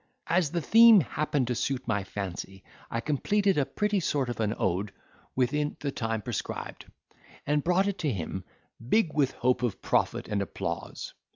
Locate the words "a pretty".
3.59-3.99